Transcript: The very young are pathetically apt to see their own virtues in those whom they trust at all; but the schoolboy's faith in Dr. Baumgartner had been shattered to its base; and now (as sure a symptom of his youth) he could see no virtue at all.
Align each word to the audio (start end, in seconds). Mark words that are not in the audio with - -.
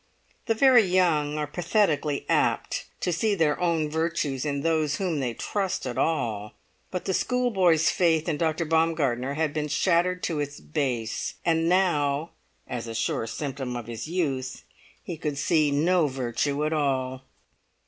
The 0.47 0.55
very 0.55 0.81
young 0.81 1.37
are 1.37 1.45
pathetically 1.45 2.25
apt 2.27 2.87
to 3.01 3.13
see 3.13 3.35
their 3.35 3.59
own 3.59 3.87
virtues 3.87 4.45
in 4.45 4.61
those 4.61 4.95
whom 4.95 5.19
they 5.19 5.35
trust 5.35 5.85
at 5.85 5.95
all; 5.95 6.55
but 6.89 7.05
the 7.05 7.13
schoolboy's 7.13 7.91
faith 7.91 8.27
in 8.27 8.37
Dr. 8.37 8.65
Baumgartner 8.65 9.35
had 9.35 9.53
been 9.53 9.67
shattered 9.67 10.23
to 10.23 10.39
its 10.39 10.59
base; 10.59 11.35
and 11.45 11.69
now 11.69 12.31
(as 12.67 12.97
sure 12.97 13.21
a 13.25 13.27
symptom 13.27 13.75
of 13.75 13.85
his 13.85 14.07
youth) 14.07 14.63
he 15.03 15.17
could 15.17 15.37
see 15.37 15.69
no 15.69 16.07
virtue 16.07 16.65
at 16.65 16.73
all. 16.73 17.21